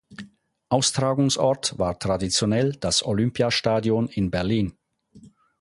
[0.69, 4.73] Austragungsort war traditionell das Olympiastadion in Berlin.